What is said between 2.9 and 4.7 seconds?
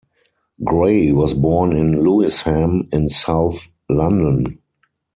in south London.